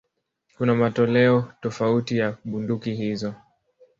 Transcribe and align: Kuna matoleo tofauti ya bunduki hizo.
Kuna 0.57 0.75
matoleo 0.75 1.53
tofauti 1.61 2.17
ya 2.17 2.37
bunduki 2.45 2.95
hizo. 2.95 3.33